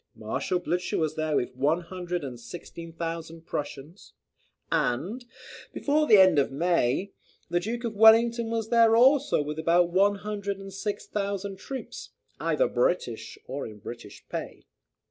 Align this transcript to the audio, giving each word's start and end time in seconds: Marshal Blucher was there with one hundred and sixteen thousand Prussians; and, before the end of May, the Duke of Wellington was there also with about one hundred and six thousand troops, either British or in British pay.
Marshal 0.15 0.57
Blucher 0.57 0.97
was 0.97 1.13
there 1.13 1.35
with 1.35 1.55
one 1.55 1.81
hundred 1.81 2.23
and 2.23 2.39
sixteen 2.39 2.91
thousand 2.91 3.45
Prussians; 3.45 4.13
and, 4.71 5.25
before 5.73 6.07
the 6.07 6.17
end 6.17 6.39
of 6.39 6.51
May, 6.51 7.11
the 7.51 7.59
Duke 7.59 7.83
of 7.83 7.93
Wellington 7.95 8.49
was 8.49 8.69
there 8.69 8.95
also 8.95 9.43
with 9.43 9.59
about 9.59 9.91
one 9.91 10.15
hundred 10.15 10.57
and 10.57 10.73
six 10.73 11.05
thousand 11.05 11.57
troops, 11.59 12.09
either 12.39 12.67
British 12.67 13.37
or 13.45 13.67
in 13.67 13.77
British 13.77 14.27
pay. 14.27 14.65